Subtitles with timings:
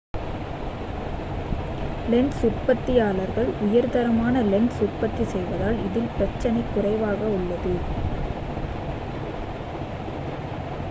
[2.07, 7.75] lens உற்பத்தியாளர்கள் உயர்தரமான lens உற்பத்தி செய்வதால் இதில் பிரச்சினை குறைவாக உள்ளது